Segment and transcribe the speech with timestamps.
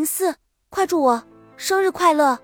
[0.00, 0.34] 零四，
[0.70, 1.22] 快祝我
[1.58, 2.38] 生日快乐！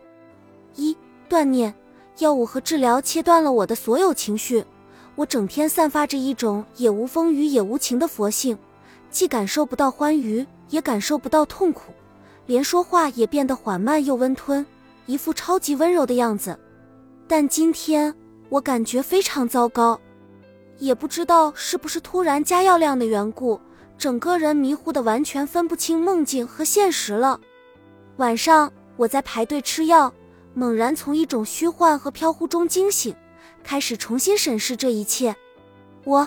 [0.75, 0.95] 一
[1.27, 1.75] 断念，
[2.19, 4.63] 药物和治疗切断了我的所有情绪，
[5.15, 8.59] 我整天散发着一种也无风雨也无晴的佛性，
[9.11, 11.95] 既感受不到欢愉，也感受不到痛苦，
[12.45, 14.67] 连说话也变得缓慢又温吞，
[15.07, 16.59] 一副超级温柔的样子。
[17.27, 18.15] 但今天
[18.51, 19.99] 我感觉非常糟糕，
[20.77, 23.59] 也不知道是不是突然加药量的缘故。
[23.99, 27.41] 整个人迷糊的，完全分不清梦境和现实了。
[28.17, 30.13] 晚上我在排队吃药，
[30.55, 33.15] 猛然从一种虚幻和飘忽中惊醒，
[33.63, 35.37] 开始重新审视这一切。
[36.05, 36.27] 我，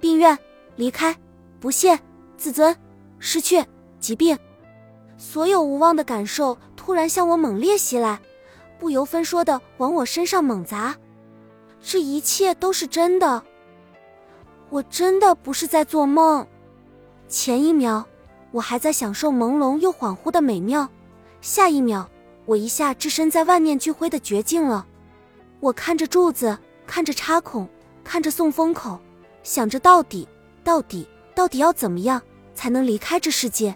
[0.00, 0.38] 病院，
[0.76, 1.14] 离开，
[1.60, 1.98] 不屑，
[2.38, 2.74] 自尊，
[3.18, 3.62] 失去，
[4.00, 4.38] 疾病，
[5.18, 8.18] 所有无望的感受突然向我猛烈袭来，
[8.78, 10.96] 不由分说的往我身上猛砸。
[11.82, 13.42] 这一切都是真的，
[14.70, 16.46] 我真的不是在做梦。
[17.28, 18.06] 前一秒，
[18.52, 20.88] 我还在享受朦胧又恍惚的美妙；
[21.46, 22.04] 下一秒，
[22.44, 24.84] 我一下置身在万念俱灰的绝境了。
[25.60, 27.68] 我看着柱子，看着插孔，
[28.02, 28.98] 看着送风口，
[29.44, 30.26] 想着到底，
[30.64, 32.20] 到底，到底要怎么样
[32.52, 33.72] 才能离开这世界？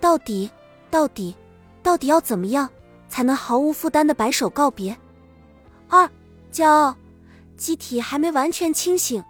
[0.00, 0.48] 到底，
[0.88, 1.34] 到底，
[1.82, 2.70] 到底要怎么样
[3.08, 4.96] 才能毫无负担的摆手告别？
[5.88, 6.08] 二，
[6.52, 6.94] 骄傲，
[7.56, 9.20] 机体还没完全清醒，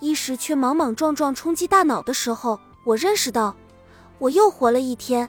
[0.00, 2.58] 意识却莽莽撞撞冲击大脑的时候。
[2.86, 3.54] 我认识到，
[4.18, 5.28] 我又活了一天，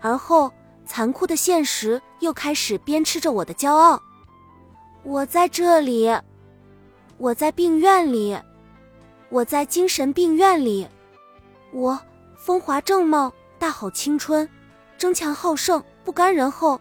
[0.00, 0.50] 而后
[0.86, 4.00] 残酷的现实又开始鞭笞着我的骄傲。
[5.02, 6.08] 我在这里，
[7.18, 8.38] 我在病院里，
[9.28, 10.86] 我在精神病院里，
[11.72, 11.98] 我
[12.36, 14.48] 风华正茂，大好青春，
[14.96, 16.80] 争强好胜，不甘人后，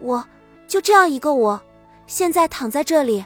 [0.00, 0.24] 我
[0.66, 1.60] 就这样一个我，
[2.06, 3.24] 现在躺在这里，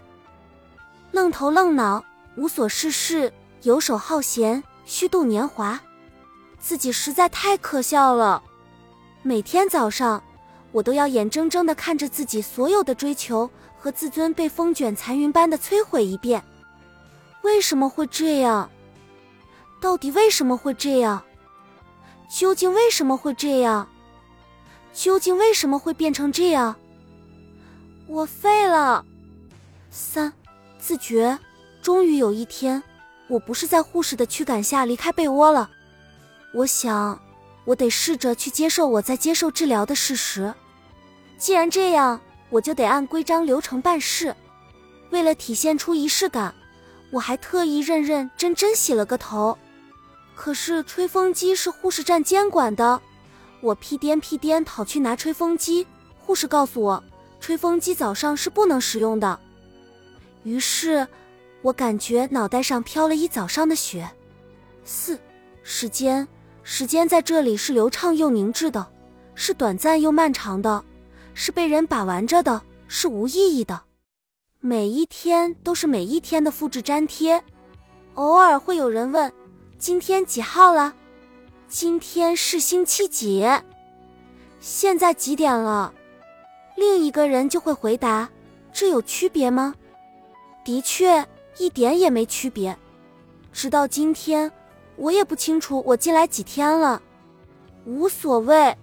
[1.13, 2.05] 愣头愣脑，
[2.37, 4.63] 无所事事，游手好闲。
[4.87, 5.79] 虚度年华，
[6.59, 8.43] 自己实在太可笑了。
[9.23, 10.23] 每天早上，
[10.73, 16.43] 我都要眼睁睁的看着自己所有的追求和自尊被风卷残云般的摧毁一遍。
[17.43, 18.71] 为什么会这样？
[19.81, 21.23] 到底为什么会这样？
[22.31, 23.87] 究竟为什么会这样？
[24.93, 26.75] 究竟为什么会变成这样？
[28.07, 29.05] 我废了。
[29.91, 30.33] 三，
[30.79, 31.39] 自觉。
[31.83, 32.83] 终于有一天。
[33.29, 35.71] 我不是在护士的驱赶下离开被窝了，
[36.53, 37.17] 我想，
[37.71, 40.53] 我得试着去接受我在接受治疗的事实。
[41.39, 44.35] 既然这样，我就得按规章流程办事。
[45.11, 46.53] 为了体现出仪式感，
[47.13, 49.57] 我还特意认认真真洗了个头。
[50.35, 53.01] 可是吹风机是护士站监管的，
[53.61, 55.87] 我屁颠屁颠跑去拿吹风机，
[56.19, 57.05] 护士告诉我，
[57.39, 59.39] 吹风机早上是不能使用的。
[60.43, 61.07] 于是。
[61.63, 64.11] 我感觉脑袋上飘了一早上的雪。
[64.83, 65.21] 四，
[65.63, 66.27] 时间，
[66.73, 68.87] 时间在这里是流畅又凝滞的，
[69.35, 70.85] 是短暂又漫长的，
[71.35, 73.83] 是被人把玩着的，是无意义的。
[74.61, 77.43] 每一天都是每一天的复制粘贴。
[78.15, 79.33] 偶尔会有人问
[79.81, 80.95] ：“今天几号了？
[81.67, 83.45] 今天是星期几？
[84.61, 85.93] 现在几点了？”
[86.79, 88.31] 另一个人就会回答
[88.73, 89.75] ：“这有区别吗？”
[90.65, 91.27] 的确。
[91.59, 92.79] 一点也没区别，
[93.53, 94.51] 直到今天，
[95.01, 97.01] 我也不清楚我进来几天了。
[97.87, 98.77] 无所谓，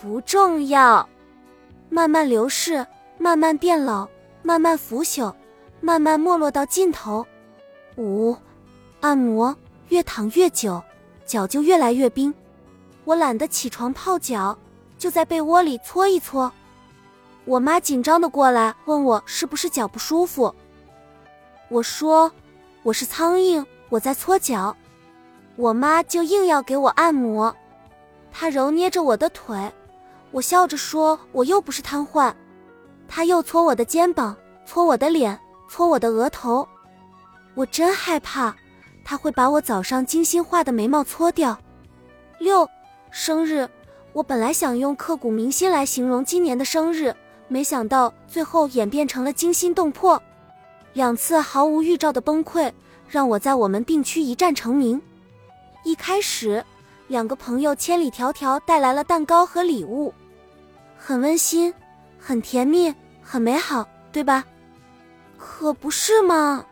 [0.00, 1.06] 不重要。
[1.90, 2.86] 慢慢流逝，
[3.18, 4.08] 慢慢变老，
[4.42, 5.34] 慢慢腐朽，
[5.80, 7.26] 慢慢没落到尽头。
[7.96, 8.36] 五，
[9.00, 9.54] 按摩，
[9.88, 10.80] 越躺越久，
[11.24, 12.32] 脚就越来越冰。
[13.04, 14.56] 我懒得起床泡脚，
[14.96, 16.52] 就在被窝里搓一搓。
[17.44, 20.54] 我妈紧张的过来问我是不是脚不舒服。
[21.68, 22.30] 我说
[22.84, 24.76] 我是苍蝇，我在搓脚，
[25.56, 27.54] 我妈就硬要给我按摩，
[28.30, 29.72] 她揉捏着我的腿，
[30.30, 32.32] 我笑着说我又不是瘫痪，
[33.08, 34.36] 她又搓我的肩膀，
[34.66, 36.68] 搓我的脸，搓我的额头，
[37.54, 38.54] 我真害怕
[39.02, 41.58] 她会把我早上精心画的眉毛搓掉。
[42.38, 42.68] 六
[43.10, 43.66] 生日，
[44.12, 47.14] 我本来想用刻骨铭心来形容今年的生日，
[47.48, 50.22] 没想到最后演变成了惊心动魄。
[50.92, 52.70] 两次毫无预兆的崩溃，
[53.08, 55.00] 让我在我们病区一战成名。
[55.86, 56.64] 一开始，
[57.06, 60.12] 两个朋友千里迢迢带来了蛋糕和礼物，
[60.98, 61.72] 很温馨，
[62.18, 62.92] 很甜蜜，
[63.22, 64.44] 很美好，对吧？
[65.38, 66.66] 可不是吗？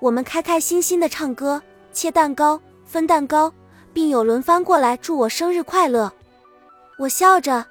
[0.00, 1.60] 我们开开心心的唱歌、
[1.92, 3.52] 切蛋糕、分蛋糕，
[3.92, 6.10] 并有轮番过来祝我生日快乐。
[6.98, 7.66] 我笑着，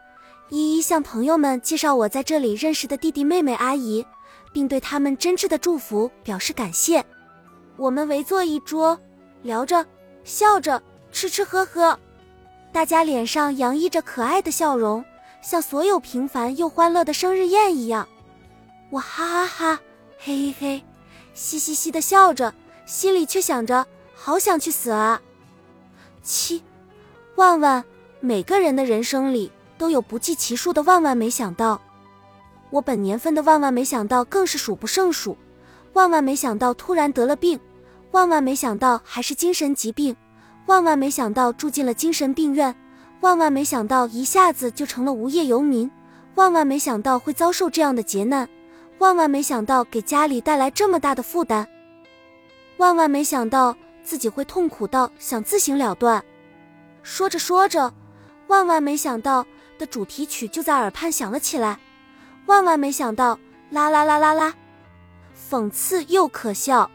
[0.49, 4.05] 一一向朋友们介绍我在这里认识的弟弟妹妹、阿姨。
[4.53, 7.03] 并对他们真挚的祝福表示感谢。
[7.77, 8.99] 我们围坐一桌，
[9.43, 9.85] 聊着、
[10.23, 10.81] 笑着、
[11.11, 11.97] 吃吃喝喝。
[12.71, 15.03] 大家脸上洋溢着可爱的笑容，
[15.41, 18.07] 像所有平凡又欢乐的生日宴一样。
[18.89, 19.81] 我哈哈哈，
[20.19, 20.83] 嘿嘿嘿，
[21.33, 22.53] 嘻嘻嘻的笑着，
[22.85, 23.85] 心里却想着，
[24.15, 25.21] 好想去死啊！
[26.23, 26.61] 七，
[27.35, 27.83] 万万，
[28.19, 31.81] 每个人的人生里都有不计其数的万万没想到。
[32.69, 35.37] 我本年份的万万没想到更是数不胜数，
[35.93, 37.59] 万万没想到突然得了病，
[38.11, 40.15] 万万没想到还是精神疾病，
[40.65, 42.75] 万万没想到住进了精神病院，
[43.21, 45.89] 万万没想到一下子就成了无业游民，
[46.35, 48.47] 万万没想到会遭受这样的劫难，
[48.99, 51.65] 万万没想到给家里带来这么大的负担，
[52.77, 56.21] 万万没想到自己会痛苦到想自行了断。
[57.03, 57.93] 说着说着，
[58.47, 59.45] 万万没想到
[59.79, 61.79] 的主题曲就在耳畔响了起来。
[62.47, 64.53] 万万没想到，啦啦啦啦啦，
[65.49, 66.91] 讽刺又可笑。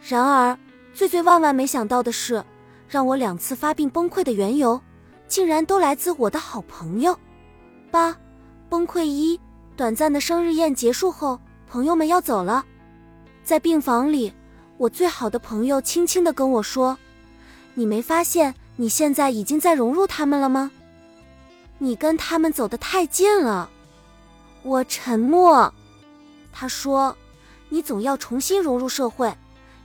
[0.00, 0.58] 然而，
[0.94, 2.42] 最最万万没想到的是，
[2.88, 4.80] 让我两次发病崩溃的缘由，
[5.28, 7.16] 竟然都来自我的好朋友。
[7.90, 8.16] 八，
[8.68, 9.38] 崩溃一，
[9.76, 11.38] 短暂的生日宴结束后，
[11.68, 12.64] 朋友们要走了，
[13.44, 14.32] 在病房里，
[14.78, 16.96] 我最好的朋友轻轻地跟我说
[17.74, 20.70] ：“你没发现你现在已经在融入他们了吗？
[21.78, 23.70] 你跟他们走得太近了。”
[24.62, 25.72] 我沉默。
[26.52, 27.16] 他说
[27.68, 29.32] ：“你总要重新融入社会，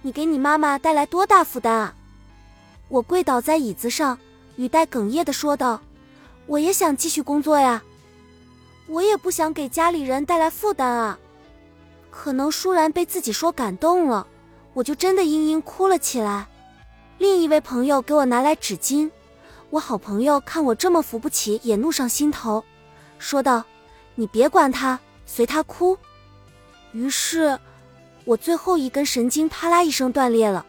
[0.05, 1.95] 你给你妈妈带来多大负担啊！”
[2.89, 4.19] 我跪倒在椅子上，
[4.55, 5.81] 语带哽咽的说道
[6.45, 7.81] ：“我也想继续工作呀，
[8.85, 11.17] 我也不想给家里人带来负担啊。”
[12.11, 14.27] 可能舒然被自己说感动了，
[14.75, 16.45] 我就真的嘤嘤哭了起来。
[17.17, 19.09] 另一位朋友给我拿来纸巾，
[19.71, 22.63] 我好朋友看我这么扶不起，也怒上心头，
[23.17, 23.63] 说道。
[24.17, 25.97] 你别管他，随他哭。
[26.93, 27.59] 于是，
[28.25, 30.65] 我最后一根神经啪啦一声断裂了。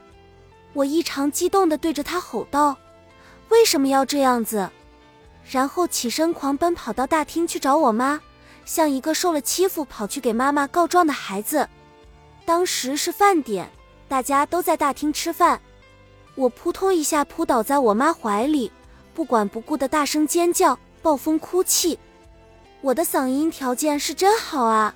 [0.75, 2.76] 我异常激动地对着他吼道
[3.49, 4.70] ：“为什么要这样子？”
[5.50, 8.20] 然后起身狂奔跑到大厅去找我妈，
[8.64, 11.69] 像一个受了欺负跑去给妈妈告状的孩子。
[12.44, 13.70] 当时是饭点，
[14.06, 15.61] 大家都在大厅吃饭。
[16.35, 18.70] 我扑通一下扑倒在我妈怀里，
[19.14, 21.99] 不管不顾的大声尖叫，暴风哭泣。
[22.82, 24.94] 我的嗓音条件是真好啊！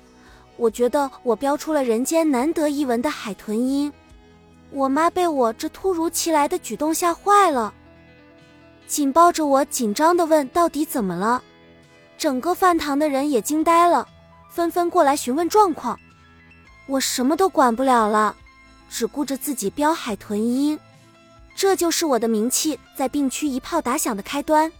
[0.61, 3.91] 我觉得我飙出了人间难得一闻的海豚音。
[4.69, 7.73] 我妈被我这突如其来的举动吓坏了，
[8.85, 11.41] 紧抱着我，紧张地问：“到底怎么了？”
[12.15, 14.07] 整个饭堂的人也惊呆了，
[14.51, 15.99] 纷纷过来询问状况。
[16.85, 18.35] 我什么都管不了了，
[18.87, 20.79] 只顾着自己飙海豚音。
[21.55, 24.71] 这就是我的名气在病区一炮打响的开端。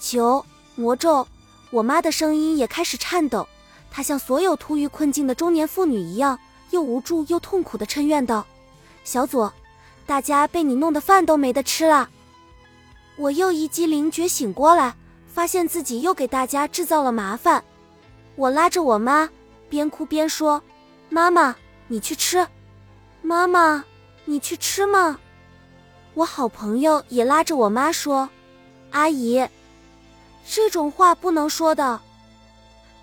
[0.00, 0.44] 九
[0.74, 1.24] 魔咒。
[1.70, 3.46] 我妈的声音也开始颤抖，
[3.96, 6.38] 她像所有突遇困境的中年妇女一样，
[6.68, 8.46] 又无助又痛苦地嗔怨道
[9.04, 9.50] ：“小左，
[10.04, 12.10] 大家被你弄得饭都没得吃了。”
[13.16, 14.94] 我又一激灵觉醒过来，
[15.26, 17.64] 发现自己又给大家制造了麻烦。
[18.34, 19.30] 我拉着我妈，
[19.70, 20.62] 边哭边说
[21.08, 21.56] ：“妈妈，
[21.88, 22.46] 你去吃。
[23.22, 23.82] 妈妈，
[24.26, 25.18] 你去吃吗？”
[26.12, 28.28] 我好朋友也拉着我妈说
[28.92, 29.42] ：“阿姨。”
[30.46, 31.98] 这种话不能说的，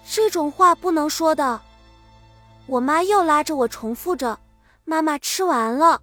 [0.05, 1.59] 这种话不能说的。
[2.65, 4.39] 我妈又拉着我重复着
[4.85, 6.01] ：“妈妈吃完了，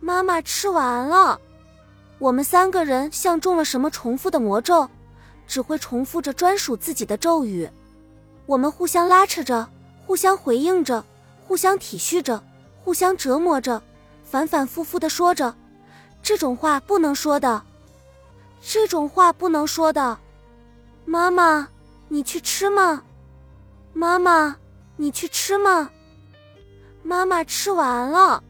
[0.00, 1.40] 妈妈吃完了。”
[2.18, 4.88] 我们三个人像中了什么重复的魔咒，
[5.46, 7.68] 只会重复着专属自己的咒语。
[8.46, 9.68] 我们互相拉扯着，
[10.06, 11.04] 互相回应着，
[11.46, 12.42] 互相体恤着，
[12.82, 13.80] 互相折磨着，
[14.24, 15.54] 反反复复的说着
[16.22, 17.62] ：“这种话不能说的，
[18.60, 20.18] 这种话不能说的。”
[21.04, 21.68] 妈妈，
[22.08, 23.02] 你去吃吗？
[23.98, 24.56] 妈妈，
[24.96, 25.90] 你去吃吗？
[27.02, 28.44] 妈妈吃完了，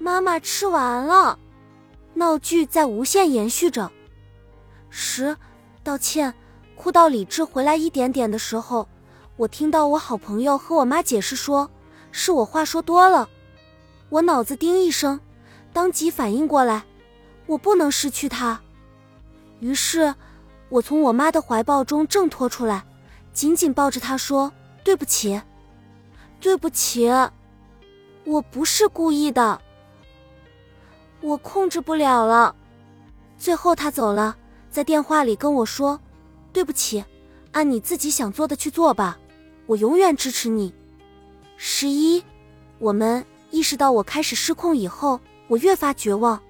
[0.00, 1.38] 妈妈吃完了。
[2.14, 3.88] 闹剧在无限延续着。
[4.90, 5.36] 十，
[5.84, 6.34] 道歉，
[6.74, 8.88] 哭到理智回来一点点的时候，
[9.36, 11.70] 我听到我好朋友和我妈解释说，
[12.10, 13.28] 是我话说多了。
[14.08, 15.20] 我脑子叮一声，
[15.72, 16.84] 当即反应过来，
[17.46, 18.60] 我不能失去他。
[19.60, 20.12] 于是。
[20.70, 22.84] 我从我妈的怀抱中挣脱出来，
[23.38, 24.52] 紧紧抱着他说
[24.82, 25.40] ：“对不起，
[26.40, 27.08] 对不起，
[28.24, 29.62] 我不是故意的，
[31.20, 32.56] 我控制不了了。”
[33.38, 34.36] 最后他走了，
[34.72, 36.00] 在电话里跟我说
[36.52, 37.04] ：“对不起，
[37.52, 39.16] 按你自己想做的去做吧，
[39.66, 40.74] 我永远支持你。”
[41.56, 42.20] 十一，
[42.80, 46.42] 我们意识到我开始失控以后，我越发绝望，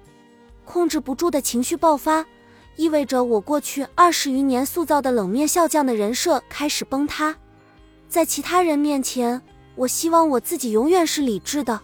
[0.65, 2.25] 控制不住的情绪爆发。
[2.79, 7.35] 意味着我过去二十余年塑造的冷面笑匠的人设开始崩塌，
[8.07, 9.41] 在其他人面前，
[9.75, 11.77] 我希望我自己永远是理智的、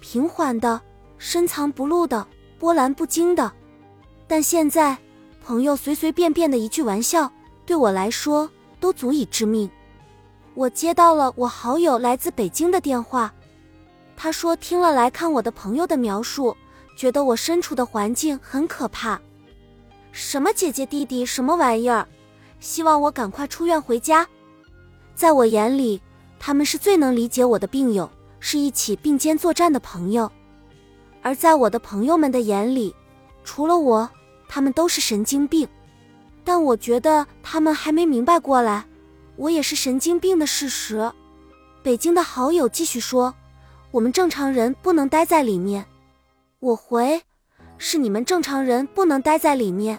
[0.00, 0.80] 平缓的、
[1.16, 2.26] 深藏不露的、
[2.58, 3.52] 波澜不惊的。
[4.26, 4.98] 但现在，
[5.44, 7.30] 朋友随随便便的一句玩笑，
[7.64, 9.70] 对我来说都足以致命。
[10.54, 13.32] 我接到了我好友来自北京的电话，
[14.16, 16.56] 他说听了来看我的朋友的描述，
[16.96, 19.20] 觉得我身处的环境很可怕。
[20.12, 22.06] 什么姐姐弟弟什么玩意儿？
[22.60, 24.26] 希望我赶快出院回家。
[25.14, 26.00] 在我眼里，
[26.38, 30.30] 他们是最能理解我的病友，是一起并肩作战的朋友。
[31.22, 32.94] 而在我的朋友们的眼里，
[33.42, 34.08] 除了我，
[34.48, 35.66] 他们都是神经病。
[36.44, 38.84] 但我觉得他们还没明白过来，
[39.36, 41.10] 我也是神经病的事实。
[41.82, 43.34] 北京的好友继续说
[43.90, 45.86] ：“我们正常人不能待在里面。”
[46.60, 47.22] 我回。
[47.84, 49.98] 是你们正常人不能待在里面。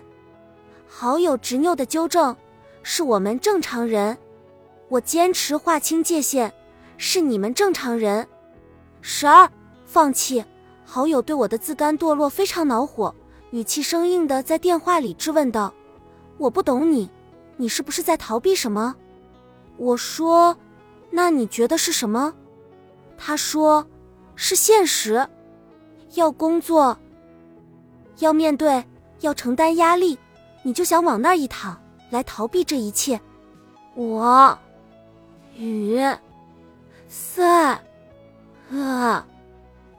[0.88, 2.34] 好友执拗的纠正
[2.82, 4.18] ：“是我们正常人。”
[4.88, 6.54] 我坚持划清界限
[6.96, 8.26] ：“是你们正常人。”
[9.02, 9.52] 十二
[9.86, 10.42] 放弃。
[10.86, 13.14] 好友对我的自甘堕落非常恼火，
[13.52, 15.74] 语气生硬的在电话里质问道
[16.40, 17.10] ：“我不懂你，
[17.58, 18.96] 你是不是在逃避什么？”
[19.76, 20.58] 我说
[21.12, 22.34] ：“那你觉得是什么？”
[23.20, 23.86] 他说
[24.38, 25.28] ：“是现实，
[26.14, 26.98] 要工作。”
[28.20, 28.84] 要面对，
[29.22, 30.18] 要承担压力，
[30.62, 31.80] 你就想往那儿一躺，
[32.10, 33.20] 来逃避这一切。
[33.96, 34.58] 我，
[35.58, 36.00] 雨，
[37.08, 37.82] 赛，
[38.72, 39.26] 啊！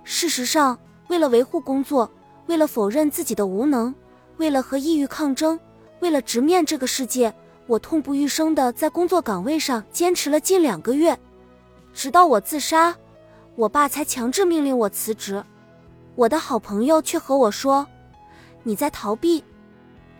[0.03, 0.79] 事实上，
[1.09, 2.11] 为了维护工作，
[2.47, 3.95] 为了否认自己的无能，
[4.37, 5.59] 为了和抑郁抗争，
[6.01, 7.33] 为了直面这个世界，
[7.67, 11.19] 我痛不欲生的在工作岗位上坚持了近两个月，
[11.93, 12.95] 直到我自杀，
[13.55, 15.43] 我爸才强制命令我辞职。
[16.15, 17.87] 我的好朋友却和我说。
[18.65, 19.45] 你在逃避，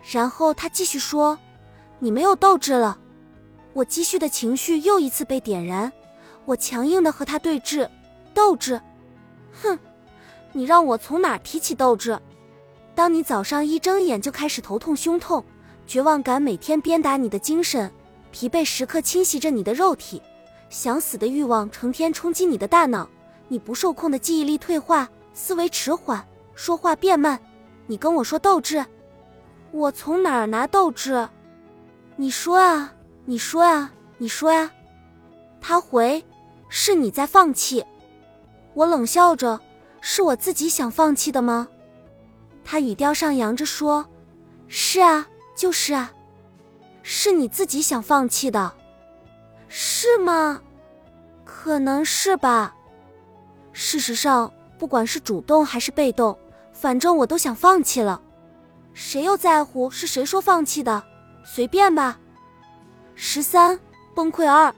[0.09, 1.37] 然后他继续说
[1.99, 2.97] ：“你没有斗志了。”
[3.73, 5.91] 我积蓄的情绪又一次被点燃，
[6.45, 7.89] 我强硬的和他对峙。
[8.33, 8.81] 斗志，
[9.61, 9.77] 哼，
[10.53, 12.17] 你让我从哪提起斗志？
[12.93, 15.43] 当你早上一睁眼就开始头痛胸痛，
[15.87, 17.91] 绝望感每天鞭打你的精神，
[18.31, 20.21] 疲惫时刻侵袭着你的肉体，
[20.69, 23.09] 想死的欲望成天冲击你的大脑，
[23.47, 27.39] 你不受控的记忆力退化，思维迟缓，说话变慢。
[27.87, 28.85] 你跟我说斗志，
[29.71, 31.27] 我从哪儿拿斗志？
[32.15, 32.93] 你说啊，
[33.25, 34.71] 你说啊，你说呀。
[35.61, 36.23] 他回：
[36.69, 37.85] 是你在放弃。
[38.73, 39.59] 我冷笑着：
[40.01, 41.67] 是我自己想放弃的吗？
[42.63, 44.05] 他语调上扬着说：
[44.67, 46.11] 是啊，就是啊，
[47.03, 48.73] 是你自己想放弃的，
[49.67, 50.61] 是吗？
[51.43, 52.75] 可能是吧。
[53.73, 56.37] 事实上，不管是主动还是被动。
[56.85, 58.21] 反正我都想放弃了，
[58.93, 61.03] 谁又在乎是谁说放弃的？
[61.43, 62.19] 随便吧。
[63.15, 63.79] 十三
[64.13, 64.71] 崩溃二，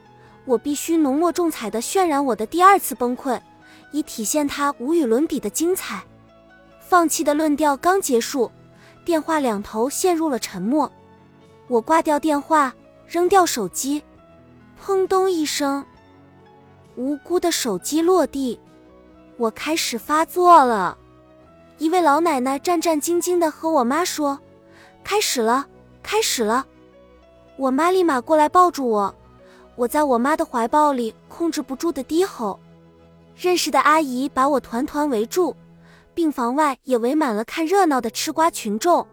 [0.45, 3.37] 我必须浓墨重彩的渲染我的第二次崩溃，
[3.91, 6.01] 以体现它无与伦比的精彩。
[6.79, 8.49] 放弃的论调刚结束，
[9.03, 10.89] 电话两头陷入了沉默。
[11.67, 12.73] 我挂掉电话，
[13.05, 14.01] 扔掉手机，
[14.81, 15.85] 砰咚一声，
[16.95, 18.57] 无辜的手机落地，
[19.35, 20.97] 我开始发作了。
[21.79, 24.39] 一位老奶奶战战兢兢地和我妈说
[25.03, 25.67] ：“开始了，
[26.01, 26.65] 开始了。”
[27.55, 29.13] 我妈立马过来抱住我，
[29.75, 32.59] 我在我妈的怀抱里控制不住的低吼。
[33.35, 35.55] 认识的阿姨把我团团围住，
[36.15, 39.05] 病房外也围满了看热闹的吃瓜群众。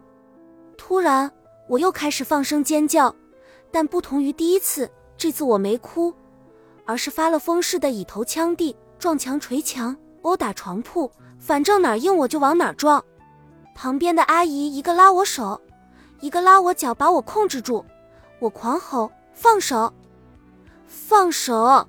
[0.75, 1.31] 突然，
[1.69, 3.15] 我又开始放声尖叫，
[3.69, 6.11] 但不同于第一次，这次我没哭，
[6.83, 11.11] 而是发了疯似的以头呛地，撞墙捶墙，殴打床铺。
[11.45, 13.05] 反正哪儿硬我就往哪儿撞，
[13.75, 15.61] 旁边的阿姨一个拉我手，
[16.19, 17.85] 一个拉我脚，把我控制住。
[18.39, 19.93] 我狂吼：“放手，
[20.87, 21.87] 放手！”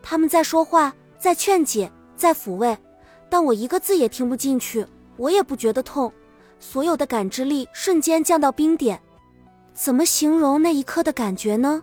[0.00, 2.78] 他们在说话，在劝解，在抚慰，
[3.28, 4.86] 但我一个字也听不进去。
[5.16, 6.12] 我也不觉得痛，
[6.60, 9.02] 所有的感知力瞬间降到冰点。
[9.74, 11.82] 怎么形容那一刻的感觉呢？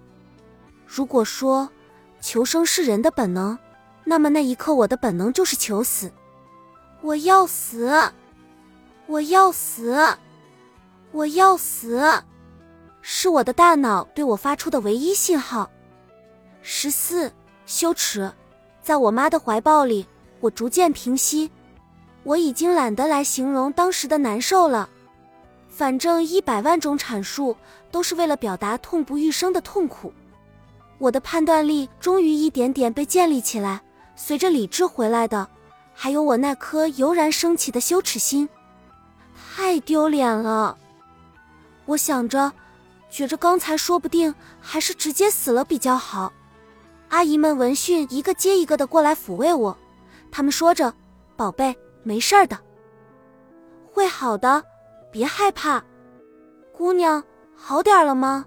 [0.88, 1.68] 如果说
[2.22, 3.60] 求生是人的本能，
[4.06, 6.10] 那么那一刻我的本能就是求死。
[7.04, 7.92] 我要死！
[9.08, 10.18] 我要死！
[11.12, 12.02] 我要死！
[13.02, 15.70] 是我的大脑对我发出的唯一信号。
[16.62, 17.30] 十四，
[17.66, 18.32] 羞耻，
[18.82, 20.08] 在我妈的怀抱里，
[20.40, 21.52] 我逐渐平息。
[22.24, 24.88] 我已经懒得来形容当时的难受了，
[25.68, 27.54] 反正一百万种阐述
[27.92, 30.14] 都是为了表达痛不欲生的痛苦。
[31.00, 33.82] 我的判断力终于一点点被建立起来，
[34.16, 35.46] 随着理智回来的。
[35.94, 38.50] 还有我那颗油然升起的羞耻心，
[39.56, 40.78] 太丢脸了。
[41.86, 42.52] 我想着，
[43.10, 46.34] 觉着刚才说不定还是直接死了比较好。
[47.10, 49.78] 阿姨们闻讯一个接一个的过来抚慰我，
[50.32, 50.94] 他们说着
[51.38, 52.58] ：“宝贝，没事儿的，
[53.92, 54.64] 会好的，
[55.12, 55.84] 别害怕。”
[56.76, 57.24] 姑娘，
[57.56, 58.46] 好点了吗？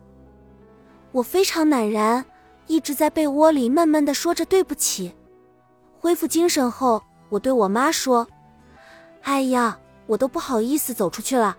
[1.12, 2.24] 我非常赧然，
[2.66, 5.14] 一直在被窝里闷闷的说着对不起。
[6.00, 8.26] 恢复精神后，我对我妈说
[9.22, 11.56] ：“哎呀，我都不好意思走出去了。”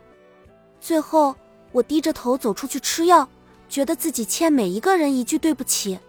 [0.79, 1.35] 最后，
[1.71, 3.27] 我低着头走出去吃药，
[3.67, 5.99] 觉得自己欠每一个人一句对不起。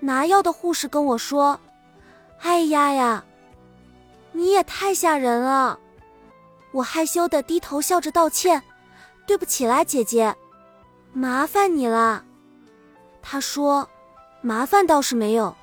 [0.00, 1.60] 拿药的护士跟我说
[2.40, 3.24] ：“哎呀呀，
[4.32, 5.78] 你也太吓人了。”
[6.72, 8.62] 我害羞的低头笑着道歉
[9.26, 10.34] ：“对不起啦，姐姐，
[11.12, 12.24] 麻烦你啦。”
[13.20, 13.88] 他说
[14.40, 15.54] ：“麻烦倒是没有，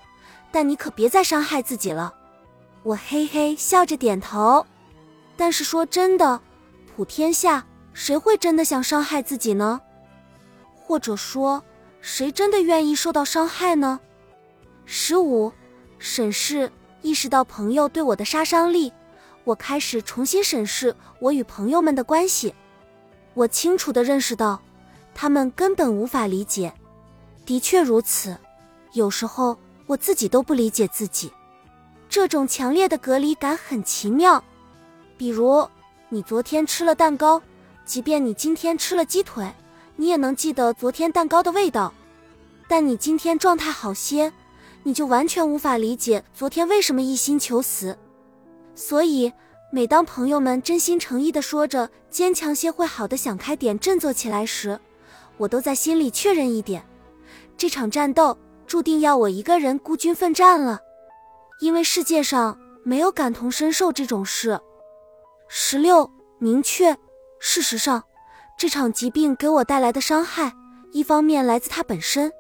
[0.51, 2.13] 但你可别再伤害自己了。”
[2.85, 4.63] 我嘿嘿笑着点头。
[5.35, 6.39] 但是说真的，
[6.95, 9.81] 普天下谁会真的想伤害自己呢？
[10.75, 11.63] 或者说，
[11.99, 13.99] 谁真的愿意受到伤害呢？
[14.85, 15.51] 十五，
[15.97, 18.93] 审视意识到朋友对我的杀伤力，
[19.45, 22.53] 我开始重新审视我与朋友们的关系。
[23.33, 24.61] 我清楚的认识到，
[25.15, 26.71] 他们根本无法理解。
[27.47, 28.37] 的确如此，
[28.93, 31.31] 有时候我自己都不理解自己。
[32.09, 34.43] 这种强烈的隔离感很奇妙。
[35.17, 35.67] 比如，
[36.09, 37.41] 你昨天吃了蛋糕，
[37.85, 39.45] 即便你今天吃了鸡腿，
[39.95, 41.93] 你也能记得昨天蛋糕的味道。
[42.67, 44.31] 但你今天状态好些，
[44.83, 47.97] 你就完全无法理解昨天为什么一心求死。
[48.75, 49.31] 所以，
[49.71, 54.79] 每当朋友们真心诚意的说着“坚强些会好的”，想开点，振作起来时，
[55.38, 56.85] 我都在心里确认一点。
[57.57, 60.81] 这场战斗注定要我一个人孤军奋战了，
[61.59, 64.59] 因为世界上没有感同身受这种事。
[65.47, 66.09] 十六，
[66.39, 66.97] 明确，
[67.39, 68.03] 事实上，
[68.57, 70.53] 这场疾病给我带来的伤害，
[70.91, 72.31] 一方面来自它本身，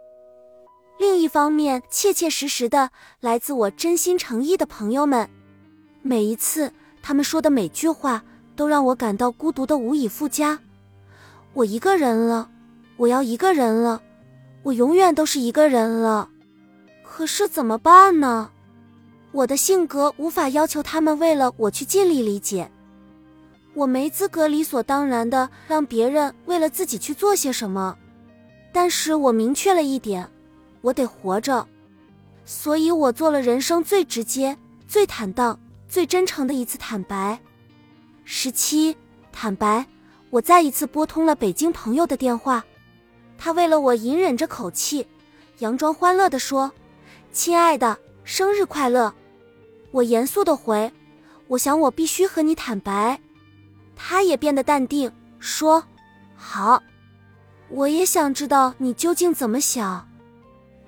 [0.97, 5.29] 另一方面切切实实的来自我真心诚意的朋友们。
[6.01, 8.23] 每一次他们说的每句话，
[8.55, 10.59] 都让我感到孤独的无以复加。
[11.53, 12.49] 我一个人了，
[12.97, 14.01] 我要一个人了。
[14.63, 16.27] 我永远都是一个人了，
[17.03, 18.49] 可是怎么办呢？
[19.35, 22.71] 我的性格无法要求他们为了我去尽力理解，
[23.73, 27.97] 我没资格理所当然的让别人为了自己去做些什么。
[28.71, 30.25] 但是我明确了一点，
[30.79, 31.67] 我得活着，
[32.45, 37.37] 所以我做了人生最直接、最坦荡、最真诚的一次坦白。
[38.23, 38.95] 十七，
[39.33, 39.85] 坦白，
[40.29, 42.63] 我再一次拨通了北京朋友的电话。
[43.37, 45.05] 他为了我隐忍着口气，
[45.59, 46.71] 佯装欢乐地说
[47.33, 49.13] ：“亲爱的，生日快乐！”
[49.95, 50.91] 我严肃地回
[51.47, 53.17] ：“我想我必须和你坦白。”
[53.95, 55.81] 他也变得淡定，说
[56.35, 56.83] ：“好，
[57.69, 60.05] 我也想知道你究竟怎么想。”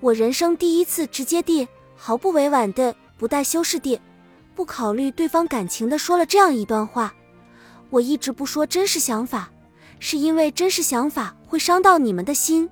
[0.02, 1.66] 我人生第一次直接地、
[1.96, 3.98] 毫不委婉地、不带修饰地、
[4.54, 7.14] 不考虑对方感情的说了这样一段话。
[7.90, 9.50] 我一直不说真实想法。
[10.00, 12.70] 是因为真实想法会伤到你们的心，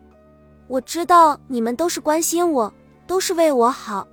[0.67, 2.71] 我知道你们都是关心我，
[3.08, 4.08] 都是为我好，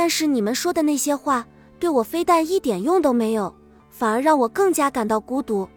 [0.00, 1.46] 但是你们说的那些话
[1.78, 3.54] 对我非但一点用都没有，
[3.90, 5.68] 反而让我更加感到孤独。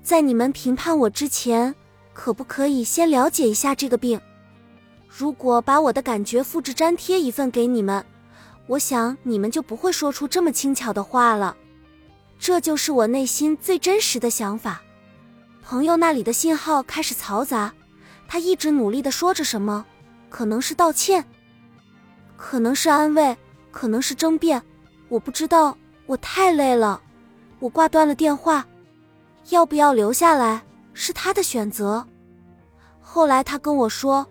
[0.00, 1.74] 在你们评判我之前，
[2.14, 4.20] 可不可以先了解一下这个病？
[5.08, 8.06] 如果把我的感觉复制粘贴一份给你们，
[8.68, 11.56] 我想你们就不会说出这么轻巧的话了。
[12.38, 14.80] 这就是我内心最真实的想法。
[15.64, 17.74] 朋友那里的信号开始嘈杂，
[18.28, 19.84] 他一直努力的说着什么，
[20.30, 21.24] 可能是道歉，
[22.36, 23.36] 可能是安慰，
[23.70, 24.62] 可能是争辩，
[25.08, 25.76] 我不知道。
[26.06, 27.02] 我太累了，
[27.58, 28.66] 我挂断了电话。
[29.50, 30.62] 要不要留下来
[30.94, 32.06] 是他的选择。
[33.02, 34.26] 后来他跟我说，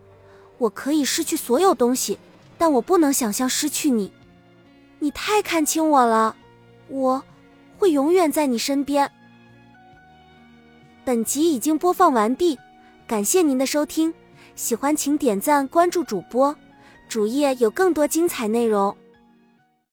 [0.58, 2.17] 我可以失去所有东西，
[2.58, 4.12] 但我不能想象失去你。
[4.97, 6.36] 你太看清我了，
[6.88, 7.23] 我
[7.78, 9.12] 会永远在你身边。
[11.06, 12.58] 本集已经播放完毕，
[13.06, 14.12] 感谢您的收听，
[14.56, 16.56] 喜欢请点赞关注主播，
[17.08, 18.97] 主页有更多精彩内容。